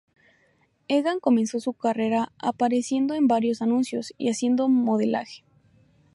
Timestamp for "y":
4.17-4.31